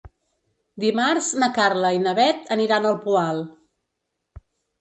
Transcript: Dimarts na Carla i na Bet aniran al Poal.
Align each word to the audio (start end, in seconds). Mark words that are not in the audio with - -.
Dimarts 0.83 1.27
na 1.43 1.49
Carla 1.57 1.91
i 1.97 2.01
na 2.05 2.13
Bet 2.21 2.49
aniran 2.57 2.89
al 2.93 2.99
Poal. 3.07 3.45